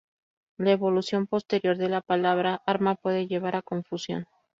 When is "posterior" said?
1.27-1.77